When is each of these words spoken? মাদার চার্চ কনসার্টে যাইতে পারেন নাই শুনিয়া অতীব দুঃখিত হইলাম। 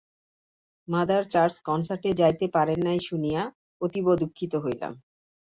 মাদার 0.87 1.23
চার্চ 1.25 1.55
কনসার্টে 1.65 2.09
যাইতে 2.13 2.45
পারেন 2.47 2.79
নাই 2.83 2.99
শুনিয়া 2.99 3.41
অতীব 3.81 4.05
দুঃখিত 4.21 4.53
হইলাম। 4.55 4.93